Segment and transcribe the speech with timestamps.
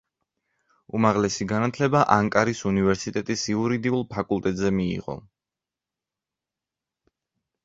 [0.99, 5.19] უმაღლესი განათლება ანკარის უნივერსიტეტის იურიდიულ ფაკულტეტზე მიიღო.